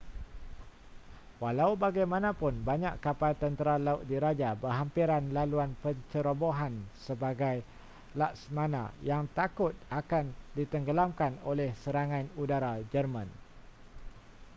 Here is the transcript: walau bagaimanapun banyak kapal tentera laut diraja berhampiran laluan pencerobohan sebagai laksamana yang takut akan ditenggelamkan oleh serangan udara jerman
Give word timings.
walau 1.41 1.71
bagaimanapun 1.83 2.53
banyak 2.69 2.93
kapal 3.05 3.31
tentera 3.41 3.75
laut 3.85 4.01
diraja 4.11 4.49
berhampiran 4.63 5.23
laluan 5.37 5.71
pencerobohan 5.83 6.73
sebagai 7.05 7.57
laksamana 8.19 8.83
yang 9.09 9.23
takut 9.37 9.73
akan 9.99 10.25
ditenggelamkan 10.57 11.33
oleh 11.51 11.69
serangan 11.85 12.25
udara 12.41 12.73
jerman 12.93 13.29